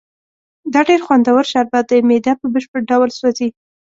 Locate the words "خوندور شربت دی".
1.05-1.99